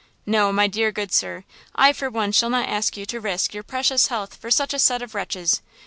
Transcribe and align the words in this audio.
"No, 0.25 0.51
my 0.51 0.65
dear 0.65 0.91
good 0.91 1.11
sir! 1.11 1.43
I 1.75 1.93
for 1.93 2.09
one 2.09 2.31
shall 2.31 2.49
not 2.49 2.67
ask 2.67 2.97
you 2.97 3.05
to 3.05 3.19
risk 3.19 3.53
your 3.53 3.61
precious 3.61 4.07
health 4.07 4.35
for 4.35 4.49
such 4.49 4.73
a 4.73 4.79
set 4.79 5.03
of 5.03 5.13
wretches! 5.13 5.61